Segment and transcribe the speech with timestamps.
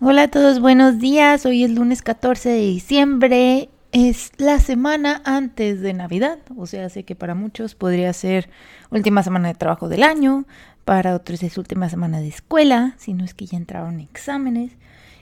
[0.00, 1.44] Hola a todos, buenos días.
[1.44, 3.68] Hoy es lunes 14 de diciembre.
[3.90, 6.38] Es la semana antes de Navidad.
[6.56, 8.48] O sea, sé que para muchos podría ser
[8.90, 10.44] última semana de trabajo del año.
[10.84, 14.70] Para otros es última semana de escuela, si no es que ya entraron exámenes.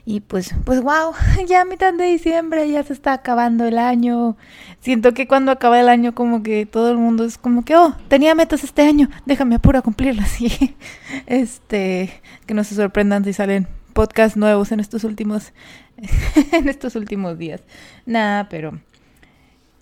[0.05, 1.13] Y pues, pues wow,
[1.47, 4.37] ya a mitad de diciembre ya se está acabando el año.
[4.79, 7.95] Siento que cuando acaba el año como que todo el mundo es como que, oh,
[8.09, 10.39] tenía metas este año, déjame apuro a cumplirlas.
[10.39, 10.75] Y
[11.25, 13.67] este, que no se sorprendan si salen
[13.97, 15.53] podcast nuevos en estos últimos
[16.51, 17.61] en estos últimos días.
[18.05, 18.79] Nada, pero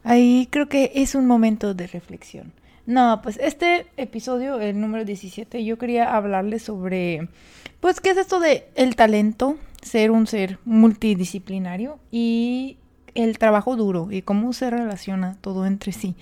[0.05, 2.53] ahí creo que es un momento de reflexión.
[2.85, 7.27] No, pues este episodio, el número 17, yo quería hablarles sobre
[7.81, 12.77] pues qué es esto de el talento, ser un ser multidisciplinario y
[13.15, 16.15] el trabajo duro y cómo se relaciona todo entre sí.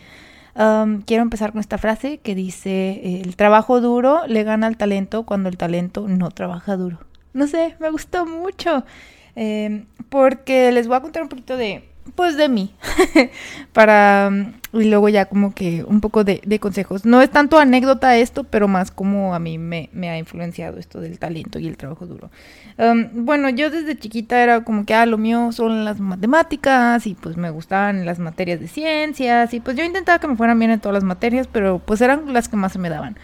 [0.55, 5.48] quiero empezar con esta frase que dice, el trabajo duro le gana al talento cuando
[5.48, 7.12] el talento no trabaja duro.
[7.34, 8.86] No sé, me gustó mucho.
[9.36, 11.84] Eh, porque les voy a contar un poquito de,
[12.16, 12.74] pues, de mí.
[13.74, 14.30] Para,
[14.74, 17.05] y luego ya como que un poco de, consejos.
[17.05, 21.18] No es tanto anécdota esto, pero más como a mí me, ha influenciado esto del
[21.18, 22.30] talento y el trabajo duro.
[23.13, 27.38] Bueno, yo desde chiquita era como que, ah, lo mío son las matemáticas y pues
[27.38, 30.79] me gustaban las materias de ciencias y pues yo intentaba que me fueran bien en
[30.79, 33.18] todas las materias, pero pues eran las que más se me daban.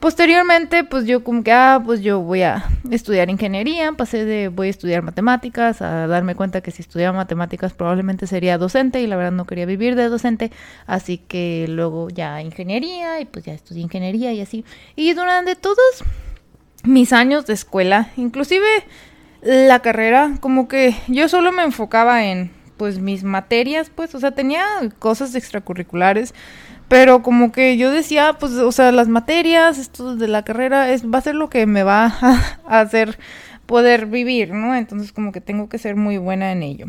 [0.00, 4.68] Posteriormente, pues yo como que, ah, pues yo voy a estudiar ingeniería, pasé de voy
[4.68, 9.16] a estudiar matemáticas a darme cuenta que si estudiaba matemáticas probablemente sería docente y la
[9.16, 10.52] verdad no quería vivir de docente,
[10.86, 14.64] así que luego ya ingeniería y pues ya estudié ingeniería y así.
[14.96, 16.02] Y durante todos
[16.82, 18.66] mis años de escuela, inclusive
[19.42, 24.30] la carrera, como que yo solo me enfocaba en pues mis materias, pues, o sea,
[24.30, 24.64] tenía
[24.98, 26.34] cosas extracurriculares
[26.90, 31.06] pero como que yo decía, pues, o sea, las materias, esto de la carrera, es,
[31.06, 32.06] va a ser lo que me va
[32.66, 33.16] a, hacer
[33.64, 34.74] poder vivir, ¿no?
[34.74, 36.86] Entonces como que tengo que ser muy buena en ello.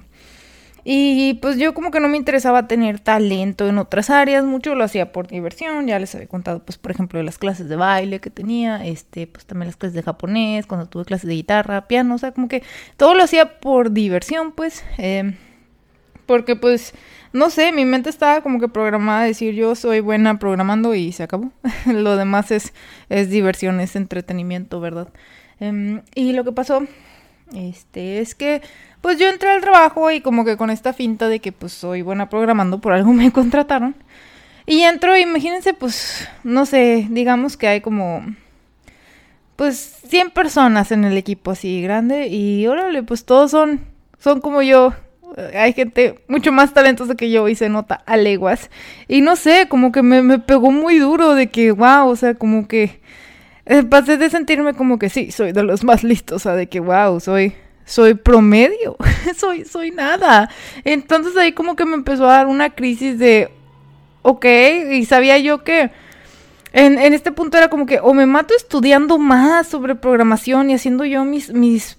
[0.84, 4.84] Y pues yo como que no me interesaba tener talento en otras áreas, mucho lo
[4.84, 8.32] hacía por diversión, ya les había contado pues por ejemplo las clases de baile que
[8.32, 12.18] tenía, este pues también las clases de japonés, cuando tuve clases de guitarra, piano, o
[12.18, 12.64] sea como que
[12.98, 15.36] todo lo hacía por diversión pues, eh,
[16.26, 16.94] porque pues
[17.34, 21.12] no sé, mi mente estaba como que programada a decir yo soy buena programando y
[21.12, 21.52] se acabó.
[21.86, 22.74] lo demás es,
[23.10, 25.08] es diversión, es entretenimiento, ¿verdad?
[25.60, 26.86] Em, y lo que pasó,
[27.54, 28.62] este, es que
[29.02, 32.02] pues yo entré al trabajo y como que con esta finta de que pues soy
[32.02, 33.96] buena programando, por algo me contrataron.
[34.66, 38.24] Y entro, imagínense, pues, no sé, digamos que hay como,
[39.56, 43.82] pues, 100 personas en el equipo así grande y órale, pues todos son,
[44.20, 44.94] son como yo,
[45.54, 48.70] hay gente mucho más talentosa que yo y se nota a leguas.
[49.08, 52.68] Y no sé, como que me, pegó muy duro de que, wow, o sea, como
[52.68, 53.00] que
[53.66, 56.68] eh, pasé de sentirme como que sí, soy de los más listos, o sea, de
[56.68, 57.54] que, wow, soy,
[57.86, 58.98] soy promedio,
[59.38, 60.50] soy, soy nada.
[60.84, 63.50] Entonces ahí como que me empezó a dar una crisis de,
[64.22, 64.46] ok,
[64.92, 65.92] y sabía yo que
[66.74, 70.74] en, en, este punto era como que o me mato estudiando más sobre programación y
[70.74, 71.98] haciendo yo mis, mis,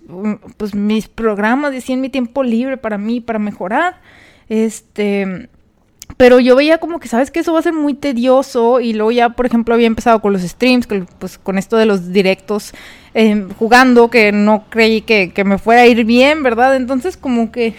[0.57, 4.01] pues, mis programas y así en mi tiempo libre para mí, para mejorar.
[4.49, 5.49] Este,
[6.17, 8.81] pero yo veía como que, ¿sabes que Eso va a ser muy tedioso.
[8.81, 10.87] Y luego ya, por ejemplo, había empezado con los streams,
[11.19, 12.73] pues con esto de los directos
[13.15, 16.77] eh, jugando, que no creí que, que me fuera a ir bien, ¿verdad?
[16.77, 17.75] Entonces como que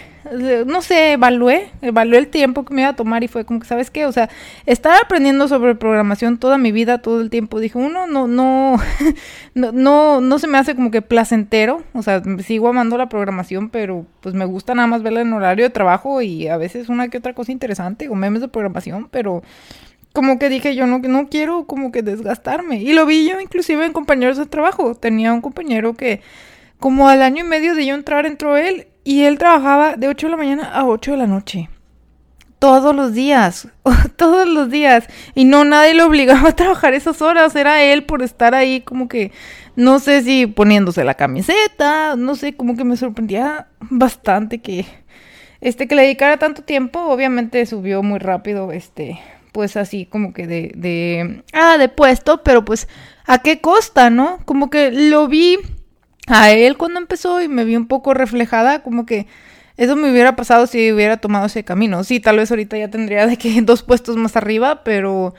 [0.66, 3.66] no sé, evalué, evalué el tiempo que me iba a tomar y fue como que,
[3.66, 4.06] ¿sabes qué?
[4.06, 4.28] O sea,
[4.66, 8.76] estar aprendiendo sobre programación toda mi vida, todo el tiempo, dije, uno, no, no,
[9.54, 13.70] no, no, no se me hace como que placentero, o sea, sigo amando la programación,
[13.70, 17.08] pero pues me gusta nada más verla en horario de trabajo y a veces una
[17.08, 19.42] que otra cosa interesante o memes de programación, pero
[20.14, 22.80] como que dije yo no, no quiero como que desgastarme.
[22.80, 24.94] Y lo vi yo inclusive en compañeros de trabajo.
[24.94, 26.22] Tenía un compañero que
[26.78, 30.26] como al año y medio de yo entrar entró él y él trabajaba de 8
[30.26, 31.68] de la mañana a 8 de la noche.
[32.58, 33.68] Todos los días,
[34.16, 35.06] todos los días.
[35.34, 37.54] Y no nadie lo obligaba a trabajar esas horas.
[37.54, 39.30] Era él por estar ahí como que,
[39.76, 44.86] no sé si poniéndose la camiseta, no sé, como que me sorprendía bastante que,
[45.60, 47.00] este, que le dedicara tanto tiempo.
[47.00, 49.20] Obviamente subió muy rápido, este,
[49.52, 52.88] pues así como que de, de, ah, de puesto, pero pues,
[53.26, 54.38] ¿a qué costa, no?
[54.46, 55.58] Como que lo vi
[56.26, 59.26] a él cuando empezó y me vi un poco reflejada, como que
[59.76, 62.04] eso me hubiera pasado si hubiera tomado ese camino.
[62.04, 65.34] Sí, tal vez ahorita ya tendría de que dos puestos más arriba, pero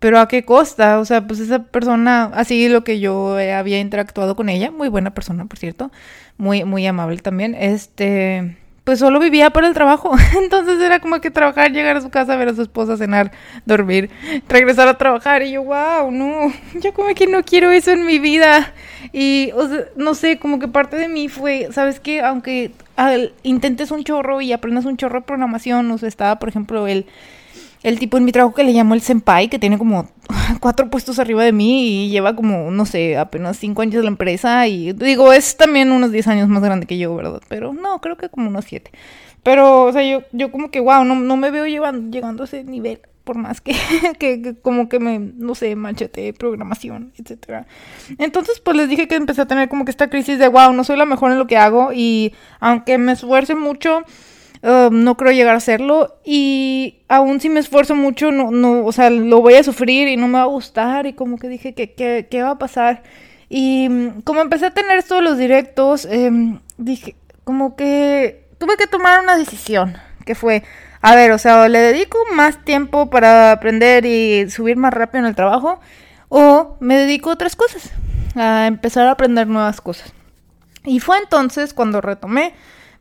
[0.00, 1.00] pero a qué costa?
[1.00, 5.12] O sea, pues esa persona, así lo que yo había interactuado con ella, muy buena
[5.14, 5.90] persona, por cierto,
[6.36, 7.54] muy muy amable también.
[7.54, 8.56] Este,
[8.88, 10.16] pues solo vivía para el trabajo.
[10.42, 13.32] Entonces era como que trabajar, llegar a su casa, ver a su esposa, cenar,
[13.66, 14.10] dormir,
[14.48, 15.42] regresar a trabajar.
[15.42, 18.72] Y yo, wow, no, yo como que no quiero eso en mi vida.
[19.12, 19.52] Y,
[19.96, 22.20] no sé, como que parte de mí fue, ¿sabes qué?
[22.20, 22.72] Aunque
[23.42, 27.06] intentes un chorro y aprendas un chorro de programación, o sea, estaba, por ejemplo, el
[27.82, 30.08] el tipo en mi trabajo que le llamó el senpai, que tiene como
[30.60, 34.08] cuatro puestos arriba de mí y lleva como, no sé, apenas cinco años de la
[34.08, 37.40] empresa y digo, es también unos diez años más grande que yo, ¿verdad?
[37.48, 38.90] Pero no, creo que como unos siete.
[39.42, 42.46] Pero, o sea, yo, yo como que, wow, no, no me veo llevando, llegando a
[42.46, 43.74] ese nivel, por más que,
[44.18, 47.66] que, como que me, no sé, manchete, programación, etcétera.
[48.16, 50.82] Entonces, pues les dije que empecé a tener como que esta crisis de, wow, no
[50.82, 54.02] soy la mejor en lo que hago y aunque me esfuerce mucho
[54.60, 58.90] Um, no creo llegar a hacerlo y aún si me esfuerzo mucho, no, no, o
[58.90, 61.74] sea, lo voy a sufrir y no me va a gustar y como que dije
[61.74, 63.04] que qué va a pasar.
[63.48, 67.14] Y mm, como empecé a tener todos los directos, em, dije,
[67.44, 69.96] como que tuve que tomar una decisión,
[70.26, 70.64] que fue,
[71.00, 75.26] a ver, o sea, le dedico más tiempo para aprender y subir más rápido en
[75.26, 75.80] el trabajo,
[76.28, 77.92] o me dedico a otras cosas,
[78.34, 80.12] a empezar a aprender nuevas cosas.
[80.84, 82.54] Y fue entonces cuando retomé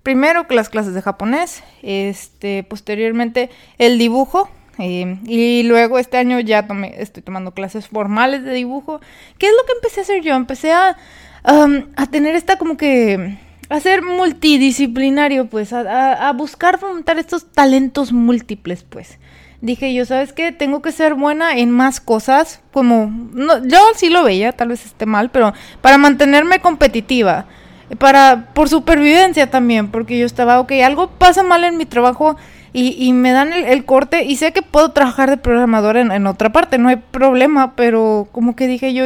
[0.03, 6.67] primero las clases de japonés, este, posteriormente el dibujo, eh, y luego este año ya
[6.97, 9.01] estoy tomando clases formales de dibujo.
[9.39, 10.35] ¿Qué es lo que empecé a hacer yo?
[10.35, 10.97] Empecé a,
[11.43, 13.39] a tener esta como que...
[13.69, 19.19] A ser multidisciplinario, pues, a, a, buscar fomentar estos talentos múltiples, pues.
[19.59, 20.51] Dije yo, ¿sabes qué?
[20.51, 23.11] Tengo que ser buena en más cosas, como...
[23.33, 27.47] No, yo sí lo veía, tal vez esté mal, pero para mantenerme competitiva
[27.95, 32.35] para por supervivencia también, porque yo estaba, ok, algo pasa mal en mi trabajo
[32.73, 36.77] y, me dan el, corte y sé que puedo trabajar de programador en, otra parte,
[36.77, 39.05] no hay problema, pero como que dije yo,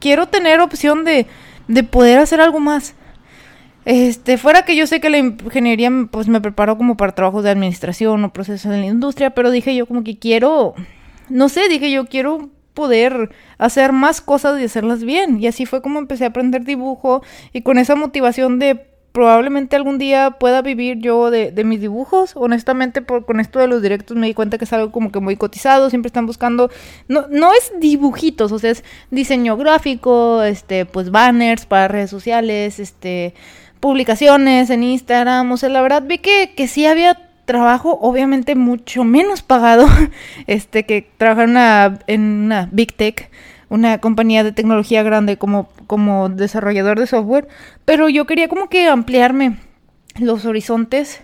[0.00, 1.26] quiero tener opción de
[1.90, 2.94] poder hacer algo más.
[3.84, 7.50] Este, fuera que yo sé que la ingeniería pues me preparó como para trabajos de
[7.50, 10.74] administración o procesos en la industria, pero dije yo como que quiero,
[11.28, 15.40] no sé, dije yo quiero poder hacer más cosas y hacerlas bien.
[15.40, 17.22] Y así fue como empecé a aprender dibujo
[17.52, 22.32] y con esa motivación de probablemente algún día pueda vivir yo de, de mis dibujos.
[22.34, 25.20] Honestamente, por, con esto de los directos me di cuenta que es algo como que
[25.20, 26.68] muy cotizado, siempre están buscando,
[27.06, 28.82] no, no es dibujitos, o sea, es
[29.12, 33.34] diseño gráfico, este, pues banners para redes sociales, este,
[33.84, 39.04] publicaciones en Instagram, o sea, la verdad vi que, que sí había trabajo obviamente mucho
[39.04, 39.86] menos pagado
[40.46, 43.30] este que trabajar una, en una Big Tech,
[43.68, 47.46] una compañía de tecnología grande como, como desarrollador de software,
[47.84, 49.58] pero yo quería como que ampliarme
[50.18, 51.22] los horizontes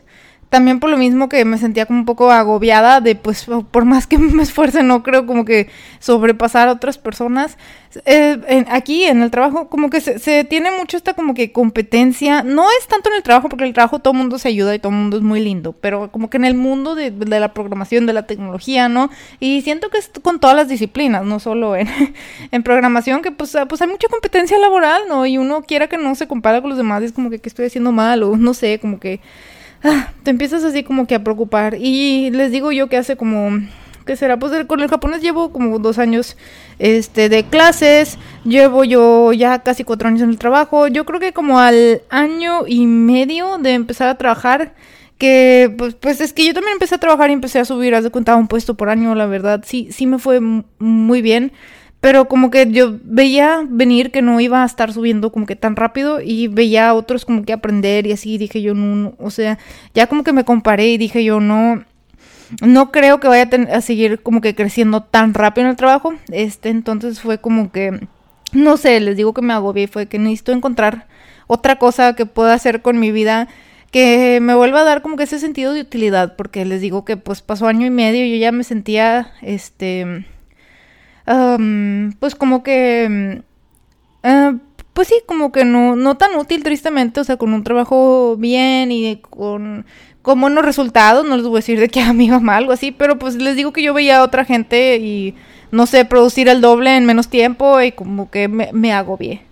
[0.51, 4.07] también por lo mismo que me sentía como un poco agobiada de pues por más
[4.09, 5.69] que me esfuerce no creo como que
[6.01, 7.57] sobrepasar a otras personas.
[8.05, 12.43] Eh, aquí en el trabajo como que se, tiene mucho esta como que competencia.
[12.43, 14.93] No es tanto en el trabajo porque el trabajo todo mundo se ayuda y todo
[14.93, 18.13] mundo es muy lindo pero como que en el mundo de, de, la programación de
[18.13, 21.89] la tecnología no y siento que es con todas las disciplinas no solo en,
[22.51, 26.15] en programación que pues, pues hay mucha competencia laboral no y uno quiera que no
[26.15, 28.79] se compara con los demás es como que, que estoy haciendo mal o no sé
[28.79, 29.21] como que
[29.83, 31.77] Ah, te empiezas así como que a preocupar.
[31.79, 33.61] Y les digo yo que hace como,
[34.05, 34.39] ¿qué será?
[34.39, 36.37] Pues con el japonés llevo como dos años
[36.79, 40.89] este, de clases, llevo yo ya casi cuatro años en el trabajo.
[40.89, 44.75] Yo creo que como al año y medio de empezar a trabajar,
[45.19, 48.05] que pues, pues es que yo también empecé a trabajar y empecé a subir, haz
[48.05, 51.53] de cuenta, un puesto por año, la verdad, sí, sí me fue muy bien.
[52.01, 55.77] Pero como que yo veía venir que no iba a estar subiendo como que tan
[55.77, 59.59] rápido y veía a otros como que aprender y así dije yo, no, o sea,
[59.95, 61.85] ya como que me comparé y dije yo, no,
[62.63, 66.15] no creo que vaya a, a, seguir como que creciendo tan rápido en el trabajo.
[66.33, 68.01] Este, entonces fue como que,
[68.53, 71.07] no sé, les digo que me agobié, fue que necesito encontrar
[71.47, 73.49] otra cosa que pueda hacer con mi vida
[73.91, 77.17] que me vuelva a dar como que ese sentido de utilidad, porque les digo que
[77.17, 80.25] pues pasó año y medio y yo ya me sentía, este
[82.19, 83.43] pues como que...
[84.23, 84.59] Uh,
[84.93, 88.91] pues sí, como que no, no tan útil tristemente, o sea, con un trabajo bien
[88.93, 89.87] y con,
[90.23, 92.73] con buenos resultados, no les voy a decir de que a mí va mal, algo
[92.73, 95.35] así, pero pues les digo que yo veía a otra gente y,
[95.71, 99.43] no sé, producir el doble en menos tiempo y como que me, me agobié.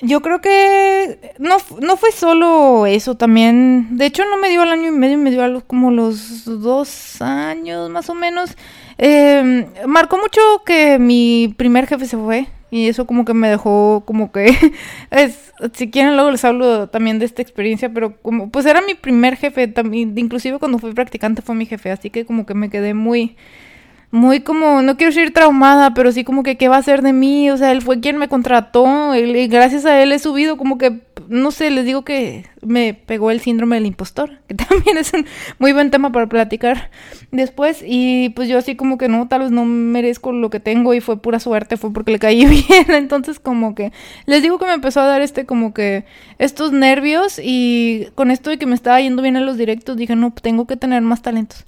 [0.00, 4.72] yo creo que no, no fue solo eso, también, de hecho no me dio el
[4.72, 8.56] año y medio, me dio algo como los dos años más o menos.
[8.98, 14.02] Eh, marcó mucho que mi primer jefe se fue y eso como que me dejó
[14.04, 14.48] como que
[15.72, 19.36] si quieren luego les hablo también de esta experiencia pero como pues era mi primer
[19.36, 22.92] jefe también inclusive cuando fui practicante fue mi jefe así que como que me quedé
[22.92, 23.36] muy
[24.10, 27.12] muy como, no quiero decir traumada, pero sí como que qué va a hacer de
[27.12, 30.78] mí, o sea, él fue quien me contrató, y gracias a él he subido como
[30.78, 35.12] que, no sé, les digo que me pegó el síndrome del impostor, que también es
[35.12, 35.26] un
[35.58, 36.90] muy buen tema para platicar
[37.32, 40.94] después, y pues yo así como que no, tal vez no merezco lo que tengo
[40.94, 43.92] y fue pura suerte, fue porque le caí bien, entonces como que,
[44.24, 46.06] les digo que me empezó a dar este como que,
[46.38, 50.16] estos nervios y con esto de que me estaba yendo bien en los directos, dije,
[50.16, 51.66] no, tengo que tener más talentos.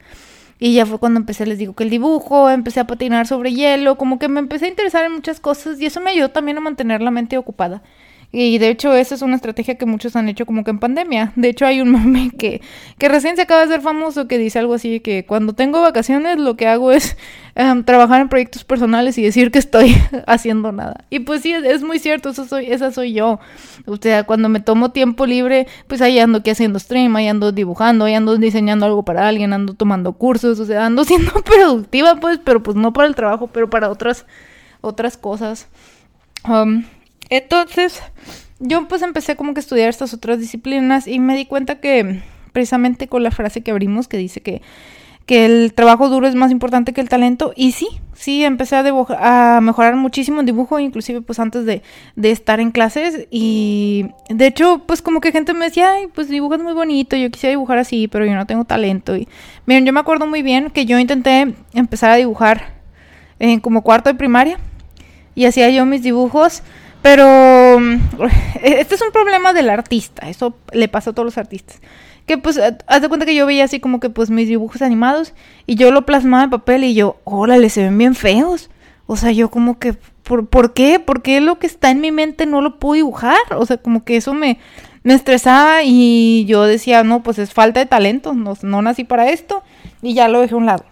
[0.61, 3.97] Y ya fue cuando empecé, les digo que el dibujo, empecé a patinar sobre hielo,
[3.97, 6.61] como que me empecé a interesar en muchas cosas y eso me ayudó también a
[6.61, 7.83] mantener la mente ocupada.
[8.33, 11.33] Y de hecho, esa es una estrategia que muchos han hecho como que en pandemia.
[11.35, 12.61] De hecho, hay un meme que,
[12.97, 16.39] que recién se acaba de ser famoso que dice algo así: que cuando tengo vacaciones,
[16.39, 17.17] lo que hago es
[17.57, 19.97] em, trabajar en proyectos personales y decir que estoy
[20.29, 21.05] haciendo nada.
[21.11, 23.41] Y pues sí, es, muy cierto, eso soy, esa soy yo.
[23.87, 28.05] O sea, cuando me tomo tiempo libre, pues ahí ando haciendo stream, ahí ando dibujando,
[28.05, 32.39] ahí ando diseñando algo para alguien, ando tomando cursos, o sea, ando siendo productiva, pues,
[32.45, 34.25] pero pues no para el trabajo, pero para otras,
[34.83, 35.69] otras cosas.
[37.31, 38.03] Entonces,
[38.59, 42.21] yo pues empecé como que a estudiar estas otras disciplinas y me di cuenta que
[42.53, 44.61] precisamente con la frase que abrimos que dice que,
[45.25, 49.57] que el trabajo duro es más importante que el talento y sí, sí, empecé a,
[49.57, 51.83] a mejorar muchísimo en dibujo, inclusive pues antes de,
[52.17, 56.29] de, estar en clases y de hecho pues como que gente me decía, ay, pues
[56.29, 59.29] dibujas muy bonito, yo quisiera dibujar así, pero yo no tengo talento y
[59.67, 62.81] miren, yo me acuerdo muy bien que yo intenté empezar a dibujar
[63.39, 64.59] en como cuarto de primaria
[65.35, 66.63] y hacía yo mis dibujos
[67.03, 67.95] pero mm,
[68.63, 71.81] este es un problema del artista, eso le pasa a todos los artistas.
[72.27, 75.35] Que pues, haz de cuenta que yo veía así como que pues mis dibujos animados
[75.67, 78.71] y yo lo plasmaba en papel y yo, órale, se ven bien feos.
[79.07, 81.01] O sea, yo como que, ¿por, ¿por qué?
[81.01, 83.39] ¿Por qué lo que está en mi mente no lo puedo dibujar?
[83.57, 84.61] O sea, como que eso me,
[85.03, 89.31] me estresaba y yo decía, no, pues es falta de talento, no, no nací para
[89.31, 89.65] esto
[90.03, 90.85] y ya lo dejé a un lado.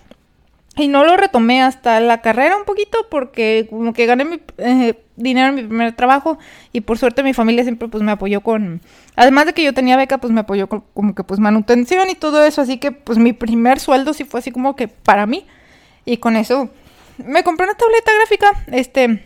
[0.78, 4.94] Y no lo retomé hasta la carrera un poquito porque como que gané mi eh,
[5.16, 6.38] dinero en mi primer trabajo
[6.72, 8.80] y por suerte mi familia siempre pues me apoyó con...
[9.16, 12.14] Además de que yo tenía beca pues me apoyó con como que pues manutención y
[12.14, 12.62] todo eso.
[12.62, 15.46] Así que pues mi primer sueldo sí fue así como que para mí.
[16.04, 16.70] Y con eso
[17.18, 18.64] me compré una tableta gráfica.
[18.68, 19.24] Este...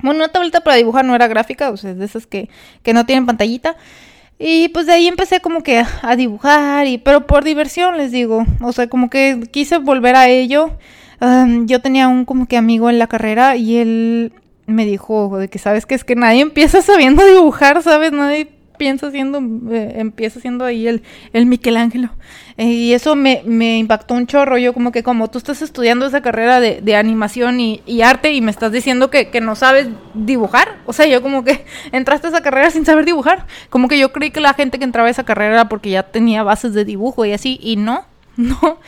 [0.00, 2.48] Bueno, una tableta para dibujar no era gráfica, o sea, de esas que,
[2.84, 3.76] que no tienen pantallita.
[4.38, 8.44] Y pues de ahí empecé como que a dibujar, y, pero por diversión les digo,
[8.62, 10.70] o sea, como que quise volver a ello.
[11.64, 14.32] yo tenía un como que amigo en la carrera y él
[14.66, 18.12] me dijo de que sabes que es que nadie empieza sabiendo dibujar, ¿sabes?
[18.12, 19.38] Nadie piensa haciendo,
[19.70, 22.10] eh, empieza haciendo ahí el, el Michelangelo.
[22.56, 24.56] Eh, y eso me, me, impactó un chorro.
[24.58, 28.32] Yo como que como tú estás estudiando esa carrera de, de animación y, y, arte
[28.32, 30.78] y me estás diciendo que, que, no sabes dibujar.
[30.86, 33.46] O sea, yo como que entraste a esa carrera sin saber dibujar.
[33.70, 36.04] Como que yo creí que la gente que entraba a esa carrera era porque ya
[36.04, 37.58] tenía bases de dibujo y así.
[37.62, 38.06] Y no,
[38.36, 38.78] no.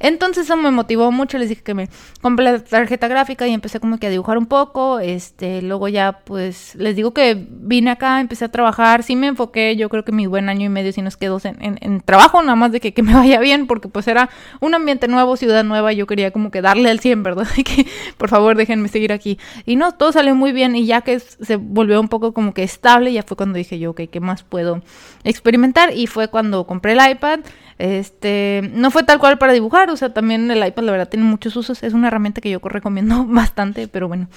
[0.00, 1.88] Entonces eso me motivó mucho, les dije que me
[2.20, 6.20] compré la tarjeta gráfica y empecé como que a dibujar un poco, este, luego ya
[6.24, 10.12] pues les digo que vine acá, empecé a trabajar, sí me enfoqué, yo creo que
[10.12, 12.94] mi buen año y medio sí nos quedó en, en, trabajo, nada más de que,
[12.94, 16.50] que, me vaya bien, porque pues era un ambiente nuevo, ciudad nueva, yo quería como
[16.50, 17.46] que darle al 100, ¿verdad?
[17.56, 17.86] Y que
[18.18, 19.38] por favor déjenme seguir aquí.
[19.64, 22.62] Y no, todo salió muy bien y ya que se volvió un poco como que
[22.62, 24.82] estable, ya fue cuando dije yo, ok, ¿qué más puedo
[25.22, 25.96] experimentar?
[25.96, 27.40] Y fue cuando compré el iPad.
[27.78, 31.26] Este, no fue tal cual para dibujar, o sea, también el iPad la verdad tiene
[31.26, 34.28] muchos usos, es una herramienta que yo recomiendo bastante, pero bueno,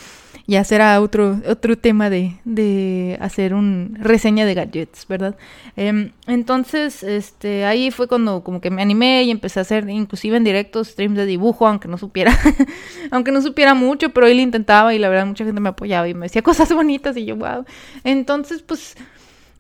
[0.48, 5.36] ya será otro, otro tema de, de hacer un reseña de gadgets, ¿verdad?
[5.76, 10.38] Em, entonces, este, ahí fue cuando como que me animé y empecé a hacer inclusive
[10.38, 12.32] en directo streams de dibujo, aunque no supiera,
[13.12, 16.14] aunque no supiera mucho, pero él intentaba y la verdad mucha gente me apoyaba y
[16.14, 17.66] me decía cosas bonitas y yo, wow.
[18.04, 18.96] Entonces, pues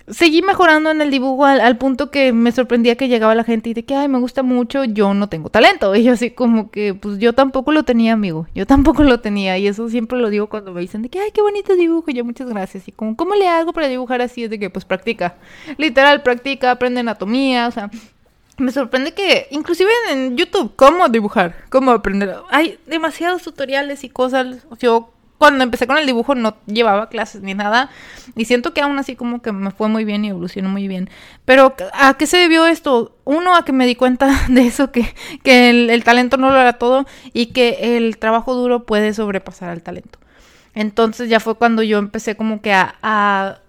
[0.10, 3.74] seguí mejorando en el dibujo al, punto que me sorprendía que llegaba la gente y
[3.74, 5.96] de que, ay, me gusta mucho, yo no tengo talento.
[5.98, 8.48] Y yo así como que, pues yo tampoco lo tenía, amigo.
[8.54, 9.58] Yo tampoco lo tenía.
[9.58, 12.12] Y eso siempre lo digo cuando me dicen de que, ay, qué bonito dibujo.
[12.12, 12.88] Y yo, muchas gracias.
[12.88, 14.44] Y como, ¿cómo le hago para dibujar así?
[14.44, 15.36] Es de que, pues practica.
[15.78, 17.90] Literal, practica, aprende anatomía, o sea...
[18.60, 22.38] Me sorprende que, inclusive en YouTube, cómo dibujar, cómo aprender.
[22.50, 24.66] Hay demasiados tutoriales y cosas.
[24.80, 27.90] Yo cuando empecé con el dibujo no llevaba clases ni nada
[28.36, 31.10] y siento que aún así como que me fue muy bien y evolucionó muy bien.
[31.46, 33.16] Pero ¿a qué se debió esto?
[33.24, 35.14] Uno, a que me di cuenta de eso, que,
[35.44, 39.84] que el, talento no lo era todo y que el trabajo duro puede sobrepasar al
[39.84, 40.20] talento.
[40.74, 43.60] Entonces ya fue cuando yo empecé como que a, a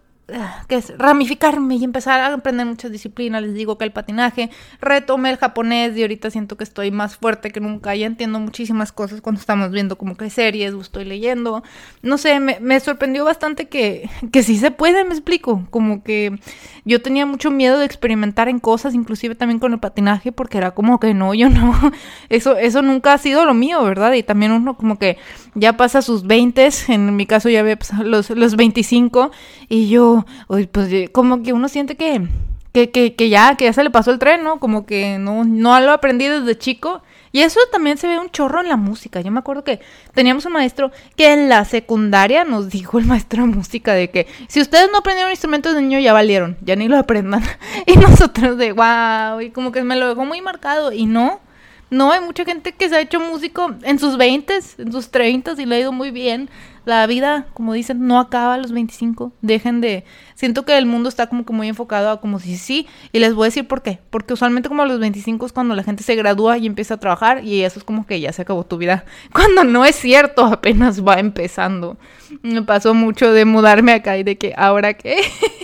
[0.68, 3.42] que es ramificarme y empezar a aprender muchas disciplinas.
[3.42, 7.50] Les digo que el patinaje, retomé el japonés y ahorita siento que estoy más fuerte
[7.50, 7.94] que nunca.
[7.94, 11.62] Ya entiendo muchísimas cosas cuando estamos viendo como que series o estoy leyendo.
[12.02, 15.66] No sé, me, me sorprendió bastante que, que sí se puede, me explico.
[15.70, 16.38] Como que
[16.84, 20.72] yo tenía mucho miedo de experimentar en cosas, inclusive también con el patinaje, porque era
[20.72, 21.74] como que no, yo no.
[22.28, 24.12] Eso, eso nunca ha sido lo mío, ¿verdad?
[24.12, 25.16] Y también uno como que
[25.54, 29.30] ya pasa sus 20, en mi caso ya había pasado los, los 25
[29.68, 32.28] y yo pues como que uno siente que,
[32.72, 34.60] que, que, que, ya, que ya se le pasó el tren, ¿no?
[34.60, 37.02] Como que no, no lo aprendí desde chico.
[37.30, 39.20] Y eso también se ve un chorro en la música.
[39.20, 39.80] Yo me acuerdo que
[40.14, 44.26] teníamos un maestro que en la secundaria nos dijo el maestro de música de que
[44.48, 47.42] si ustedes no aprendieron instrumentos de niño ya valieron, ya ni lo aprendan.
[47.86, 50.92] Y nosotros de wow, y como que me lo dejó muy marcado.
[50.92, 51.40] Y no,
[51.90, 55.54] no, hay mucha gente que se ha hecho músico en sus 20, en sus 30
[55.58, 56.50] y le ha ido muy bien.
[56.84, 59.32] La vida, como dicen, no acaba a los 25.
[59.42, 60.04] Dejen de...
[60.34, 62.86] Siento que el mundo está como que muy enfocado a como si sí.
[63.12, 64.00] Y les voy a decir por qué.
[64.10, 67.00] Porque usualmente como a los 25 es cuando la gente se gradúa y empieza a
[67.00, 69.04] trabajar y eso es como que ya se acabó tu vida.
[69.32, 71.98] Cuando no es cierto, apenas va empezando.
[72.42, 75.18] Me pasó mucho de mudarme acá y de que ahora qué.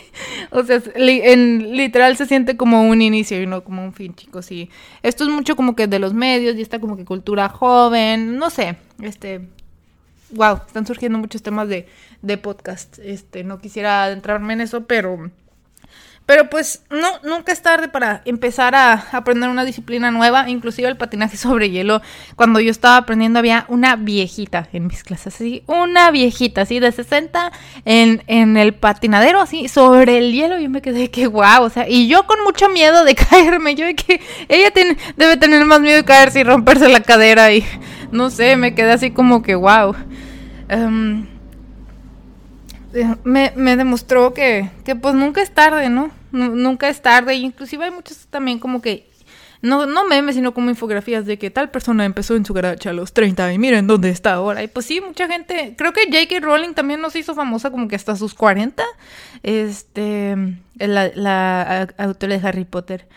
[0.55, 4.51] o sea, en literal se siente como un inicio y no como un fin, chicos.
[4.53, 4.71] Y
[5.03, 8.51] esto es mucho como que de los medios y está como que cultura joven, no
[8.51, 9.41] sé, este
[10.31, 11.87] wow, están surgiendo muchos temas de,
[12.23, 12.99] de podcast.
[13.01, 15.31] Este, no quisiera adentrarme en eso, pero
[16.27, 20.97] pero pues no, nunca es tarde para empezar a aprender una disciplina nueva, inclusive el
[20.97, 22.01] patinaje sobre hielo.
[22.37, 26.93] Cuando yo estaba aprendiendo había una viejita en mis clases, así, una viejita, así, de
[26.93, 27.53] 60
[27.85, 30.59] en, en el patinadero, así, sobre el hielo.
[30.59, 33.85] Yo me quedé que wow, o sea, y yo con mucho miedo de caerme, yo
[33.85, 37.65] de que ella tiene, debe tener más miedo de caerse y romperse la cadera y
[38.11, 39.95] no sé, me quedé así como que wow.
[40.69, 41.34] Em,
[43.25, 46.11] me, me, demostró que, que, pues nunca es tarde, ¿no?
[46.33, 47.35] nunca es tarde.
[47.35, 49.09] Inclusive hay muchos también como que,
[49.63, 52.93] no, no memes, sino como infografías de que tal persona empezó en su garage a
[52.93, 54.63] los 30 y miren dónde está ahora.
[54.63, 56.41] Y pues sí, mucha gente, creo que J.K.
[56.41, 58.83] Rowling también nos hizo famosa como que hasta sus 40,
[59.43, 60.37] este,
[60.77, 63.09] la, la autora de Harry Potter.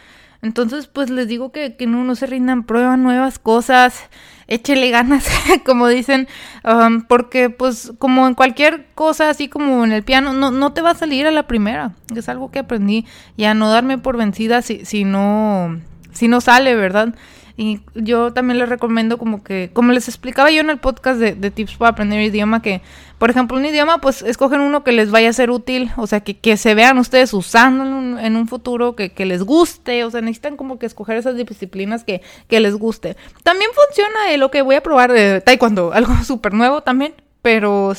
[0.47, 4.05] Entonces, pues les digo que, que no, no se rindan, prueban nuevas cosas,
[4.47, 5.27] échele ganas,
[5.65, 6.29] como dicen,
[6.63, 10.81] um, porque pues como en cualquier cosa, así como en el piano, no, no te
[10.81, 11.91] va a salir a la primera.
[12.15, 15.81] Es algo que aprendí y a no darme por vencida si, si no,
[16.13, 17.13] si no sale, ¿verdad?
[17.59, 21.49] Y yo también les recomiendo como que, como les explicaba yo en el podcast de,
[21.49, 22.83] tips para aprender idioma, que,
[23.17, 26.19] por ejemplo, un idioma, pues escogen uno que les vaya a ser útil, o sea,
[26.19, 27.83] que, que se vean ustedes usando
[28.19, 32.03] en un, futuro, que, que, les guste, o sea, necesitan como que escoger esas disciplinas
[32.03, 33.17] que, que les guste.
[33.41, 37.91] También funciona lo que voy a probar de taekwondo, algo súper nuevo también, pero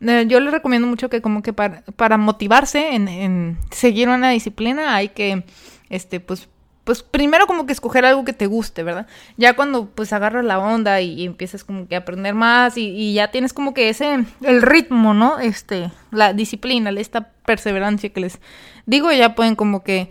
[0.00, 4.96] eh, yo les recomiendo mucho que como que para, para motivarse en seguir una disciplina
[4.96, 5.44] hay que,
[5.90, 6.48] este, pues
[6.86, 9.08] pues primero como que escoger algo que te guste, ¿verdad?
[9.36, 13.32] Ya cuando pues agarras la onda y, empiezas como que a aprender más y, ya
[13.32, 15.40] tienes como que ese, el ritmo, ¿no?
[15.40, 18.38] Este, la disciplina, esta perseverancia que les
[18.86, 20.10] digo, ya pueden como que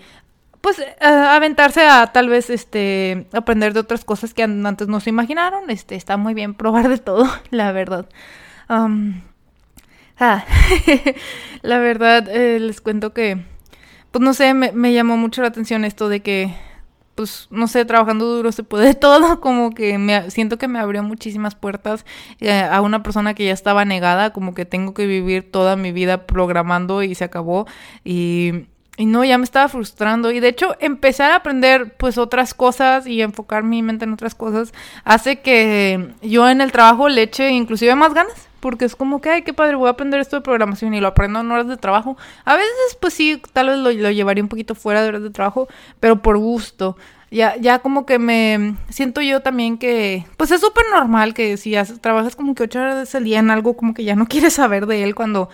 [0.59, 5.69] pues aventarse a tal vez este aprender de otras cosas que antes no se imaginaron.
[5.69, 8.05] Este, está muy bien probar de todo, la verdad.
[8.67, 8.89] Ah,
[11.61, 13.54] la verdad, eh, les cuento que
[14.15, 16.55] pues no sé, me, me, llamó mucho la atención esto de que,
[17.15, 21.03] pues no sé, trabajando duro se puede todo, como que me siento que me abrió
[21.03, 22.05] muchísimas puertas
[22.39, 25.91] eh, a una persona que ya estaba negada, como que tengo que vivir toda mi
[25.91, 27.67] vida programando y se acabó
[28.05, 30.31] y y no, ya me estaba frustrando.
[30.31, 34.33] Y de hecho, empezar a aprender pues otras cosas y enfocar mi mente en otras
[34.33, 34.73] cosas
[35.03, 38.47] hace que yo en el trabajo le eche inclusive más ganas.
[38.65, 41.09] Porque es como que, ay, qué padre, voy a aprender esto de programación y lo
[41.09, 42.17] aprendo en horas de trabajo.
[42.45, 45.29] A veces, pues sí, tal vez lo, lo llevaría un poquito fuera de horas de
[45.29, 45.67] trabajo,
[45.99, 46.97] pero por gusto.
[47.29, 51.75] Ya, ya como que me siento yo también que, pues es súper normal que si
[52.01, 54.87] trabajas como que ocho horas al día en algo, como que ya no quieres saber
[54.87, 55.47] de él cuando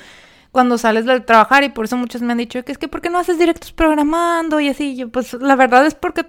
[0.53, 3.01] cuando sales de trabajar y por eso muchos me han dicho que es que ¿por
[3.01, 4.61] qué no haces directos programando?
[4.61, 6.25] Y así, yo, pues la verdad es porque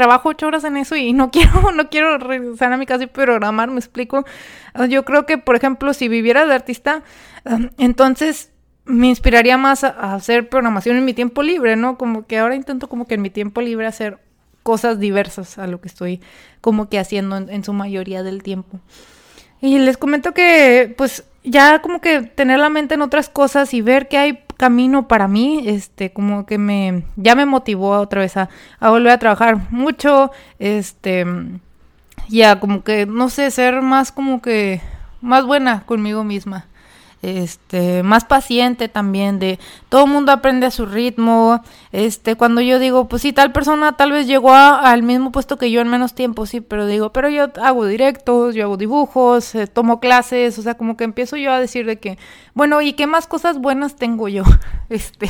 [0.00, 3.06] trabajo ocho horas en eso y no quiero, no quiero regresar a mi casa y
[3.06, 4.24] programar, me explico.
[4.72, 7.02] Ah, yo creo que, por ejemplo, si viviera de artista,
[7.76, 8.50] entonces
[8.86, 11.98] me inspiraría más a, hacer programación en mi tiempo libre, ¿no?
[11.98, 14.18] Como que ahora intento como que en mi tiempo libre hacer
[14.62, 16.20] cosas diversas a lo que estoy
[16.62, 18.80] como que haciendo en su mayoría del tiempo.
[19.60, 23.82] Y les comento que, pues, ya como que tener la mente en otras cosas y
[23.82, 28.36] ver que hay camino para mí, este, como que me, ya me motivó otra vez
[28.36, 31.24] a, a volver a trabajar mucho, este,
[32.28, 34.82] ya como que, no sé, ser más como que,
[35.22, 36.66] más buena conmigo misma.
[37.22, 43.08] Este, más paciente también, de todo mundo aprende a su ritmo, este, cuando yo digo,
[43.08, 46.46] pues sí, tal persona tal vez llegó al mismo puesto que yo en menos tiempo,
[46.46, 50.74] sí, pero digo, pero yo hago directos, yo hago dibujos, eh, tomo clases, o sea,
[50.74, 52.18] como que empiezo yo a decir de que,
[52.54, 54.44] bueno, ¿y qué más cosas buenas tengo yo?
[54.88, 55.28] Este,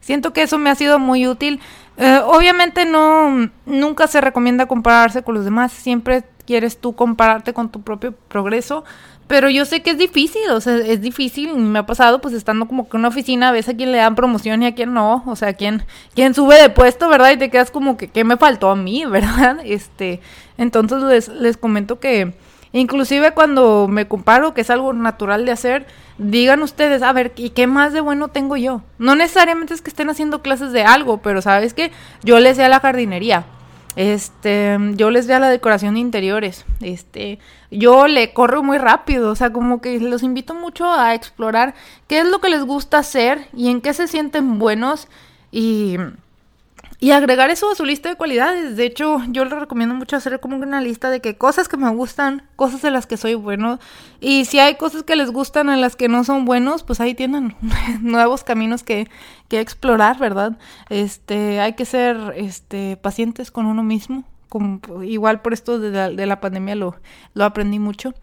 [0.00, 1.60] siento que eso me ha sido muy útil.
[1.98, 7.70] Eh, obviamente no, nunca se recomienda compararse con los demás, siempre quieres tú compararte con
[7.70, 8.84] tu propio progreso,
[9.26, 12.66] pero yo sé que es difícil, o sea, es difícil, me ha pasado pues estando
[12.66, 15.24] como que en una oficina, ves a quién le dan promoción y a quién no,
[15.26, 15.84] o sea, quién,
[16.14, 17.32] quién sube de puesto, ¿verdad?
[17.32, 19.58] Y te quedas como que, ¿qué me faltó a mí, verdad?
[19.64, 20.20] Este,
[20.58, 22.34] entonces les, les comento que
[22.72, 25.86] inclusive cuando me comparo, que es algo natural de hacer,
[26.18, 28.82] digan ustedes, a ver, ¿y qué más de bueno tengo yo?
[28.98, 31.90] No necesariamente es que estén haciendo clases de algo, pero sabes que
[32.22, 33.46] yo les sé a la jardinería
[33.96, 36.64] este, yo les veo la decoración de interiores.
[36.80, 37.38] Este,
[37.70, 41.74] yo le corro muy rápido, o sea, como que los invito mucho a explorar
[42.06, 45.08] qué es lo que les gusta hacer y en qué se sienten buenos
[45.50, 45.96] y
[46.98, 48.76] y agregar eso a su lista de cualidades.
[48.76, 51.90] De hecho, yo le recomiendo mucho hacer como una lista de que cosas que me
[51.90, 53.78] gustan, cosas en las que soy bueno.
[54.20, 57.14] Y si hay cosas que les gustan en las que no son buenos, pues ahí
[57.14, 57.54] tienen
[58.00, 59.08] nuevos caminos que,
[59.48, 60.58] que explorar, ¿verdad?
[60.88, 64.24] Este, hay que ser este, pacientes con uno mismo.
[65.02, 66.96] Igual por esto de la, de la pandemia lo,
[67.34, 68.14] lo aprendí mucho.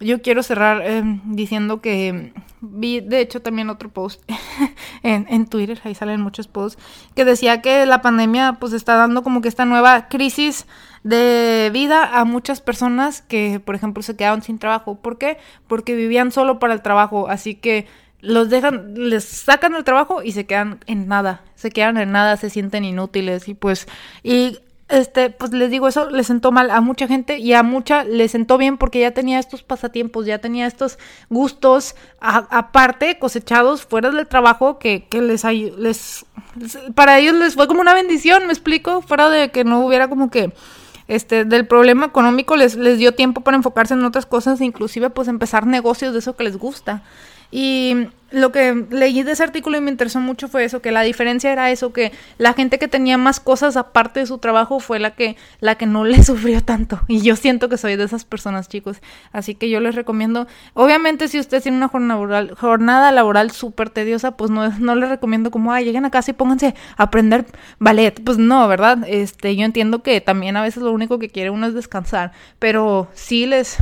[0.00, 4.22] Yo quiero cerrar eh, diciendo que vi, de hecho, también otro post
[5.02, 6.80] en, en, Twitter, ahí salen muchos posts,
[7.16, 10.66] que decía que la pandemia pues está dando como que esta nueva crisis
[11.02, 14.96] de vida a muchas personas que, por ejemplo, se quedaron sin trabajo.
[14.96, 15.38] ¿Por qué?
[15.66, 17.86] Porque vivían solo para el trabajo, así que
[18.20, 22.36] los dejan, les sacan el trabajo y se quedan en nada, se quedan en nada,
[22.36, 23.86] se sienten inútiles y pues,
[24.22, 24.58] y
[24.88, 28.26] este, pues les digo, eso le sentó mal a mucha gente y a mucha le
[28.28, 30.98] sentó bien porque ya tenía estos pasatiempos, ya tenía estos
[31.28, 36.24] gustos aparte cosechados fuera del trabajo que, que les, les,
[36.94, 40.30] para ellos les fue como una bendición, me explico, fuera de que no hubiera como
[40.30, 40.52] que
[41.06, 45.28] este, del problema económico les, les dio tiempo para enfocarse en otras cosas, inclusive pues
[45.28, 47.02] empezar negocios de eso que les gusta.
[47.50, 51.00] Y lo que leí de ese artículo y me interesó mucho fue eso, que la
[51.00, 54.98] diferencia era eso, que la gente que tenía más cosas aparte de su trabajo fue
[54.98, 57.00] la que, la que no le sufrió tanto.
[57.08, 58.98] Y yo siento que soy de esas personas, chicos.
[59.32, 64.50] Así que yo les recomiendo, obviamente si usted tiene una jornada laboral, súper tediosa, pues
[64.50, 67.46] no, no les recomiendo como, ay, lleguen a casa y pónganse a aprender
[67.78, 68.22] ballet.
[68.22, 68.98] Pues no, ¿verdad?
[69.06, 73.08] Este, yo entiendo que también a veces lo único que quiere uno es descansar, pero
[73.14, 73.78] sí les,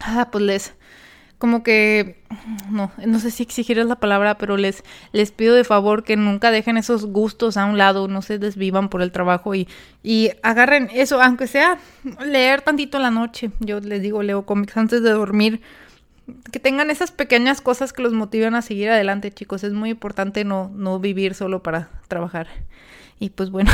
[0.00, 0.77] ah, pues les
[1.38, 2.16] como que
[2.70, 6.16] no, no sé si exigir es la palabra, pero les, les pido de favor que
[6.16, 9.68] nunca dejen esos gustos a un lado, no se desvivan por el trabajo y,
[10.02, 11.78] y agarren eso, aunque sea
[12.26, 13.50] leer tantito en la noche.
[13.60, 15.60] Yo les digo, leo cómics antes de dormir.
[16.52, 19.64] Que tengan esas pequeñas cosas que los motiven a seguir adelante, chicos.
[19.64, 22.48] Es muy importante no, no vivir solo para trabajar.
[23.18, 23.70] Y pues bueno,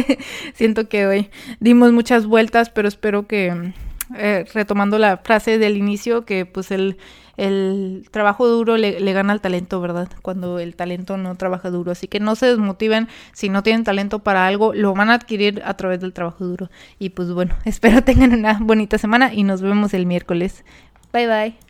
[0.54, 3.72] siento que hoy dimos muchas vueltas, pero espero que
[4.16, 6.98] eh, retomando la frase del inicio, que pues el,
[7.36, 10.08] el trabajo duro le, le, gana al talento, ¿verdad?
[10.22, 11.92] Cuando el talento no trabaja duro.
[11.92, 15.62] Así que no se desmotiven si no tienen talento para algo, lo van a adquirir
[15.64, 16.70] a través del trabajo duro.
[16.98, 20.64] Y pues bueno, espero tengan una bonita semana y nos vemos el miércoles.
[21.12, 21.54] Bye bye.